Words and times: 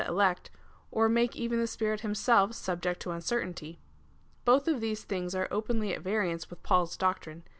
113 0.01 0.15
elect, 0.19 0.49
or 0.89 1.07
make 1.07 1.35
even 1.35 1.59
the 1.59 1.65
Sjjirit 1.67 1.99
himself 1.99 2.55
subject 2.55 3.01
to 3.01 3.09
uncer 3.11 3.43
tainty. 3.45 3.77
Both 4.45 4.67
of 4.67 4.81
these 4.81 5.03
things 5.03 5.35
are 5.35 5.47
oi)enly 5.49 5.93
at 5.95 6.01
variance 6.01 6.49
with 6.49 6.63
Paul's 6.63 6.97
doctrine. 6.97 7.43